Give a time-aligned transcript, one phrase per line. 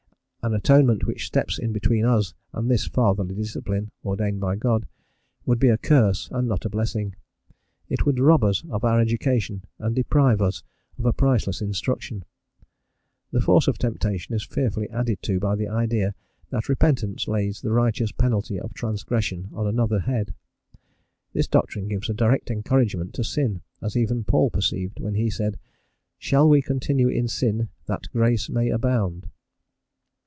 [0.43, 4.87] An atonement which steps in between us and this fatherly discipline ordained by God,
[5.45, 7.13] would be a curse and not a blessing;
[7.89, 10.63] it would rob us of our education and deprive us
[10.97, 12.25] of a priceless instruction.
[13.31, 16.15] The force of temptation is fearfully added to by the idea
[16.49, 20.33] that repentance lays the righteous penalty of transgression on another head;
[21.33, 25.59] this doctrine gives a direct encouragement to sin, as even Paul perceived when he said,
[26.17, 29.27] "shall we continue in sin that grace may abound?"